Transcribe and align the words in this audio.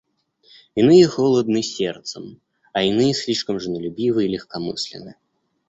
Иные 0.79 1.05
холодны 1.07 1.61
сердцем, 1.61 2.41
а 2.73 2.81
иные 2.81 3.13
слишком 3.13 3.59
женолюбивы 3.59 4.25
и 4.25 4.29
легкомысленны. 4.29 5.15